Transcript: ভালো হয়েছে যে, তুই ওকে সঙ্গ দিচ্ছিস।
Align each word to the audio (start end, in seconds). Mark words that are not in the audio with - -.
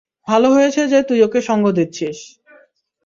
ভালো 0.27 0.47
হয়েছে 0.51 0.81
যে, 0.87 0.99
তুই 1.03 1.19
ওকে 1.23 1.39
সঙ্গ 1.41 1.65
দিচ্ছিস। 1.71 2.17